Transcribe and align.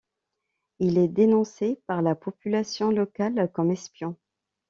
Il 0.79 0.97
est 0.97 1.07
dénoncé 1.09 1.79
par 1.85 2.01
la 2.01 2.15
population 2.15 2.89
locale 2.89 3.51
comme 3.53 3.69
espion. 3.69 4.17